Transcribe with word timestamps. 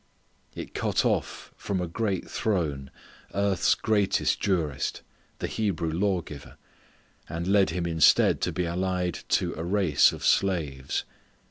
It 0.55 0.73
cut 0.73 1.05
off 1.05 1.53
from 1.55 1.79
a 1.79 1.85
great 1.85 2.27
throne 2.27 2.89
earth's 3.35 3.75
greatest 3.75 4.39
jurist, 4.39 5.03
the 5.37 5.45
Hebrew 5.45 5.91
lawgiver, 5.91 6.57
and 7.29 7.45
led 7.45 7.69
him 7.69 7.85
instead 7.85 8.41
to 8.41 8.51
be 8.51 8.65
allied 8.65 9.19
to 9.29 9.53
a 9.53 9.63
race 9.63 10.11
of 10.11 10.25
slaves. 10.25 11.03